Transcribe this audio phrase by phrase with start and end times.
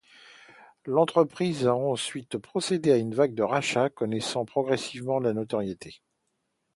[0.87, 6.01] L'entreprise a ensuite procédé à une vague de rachats, connaissant progressivement la notoriété.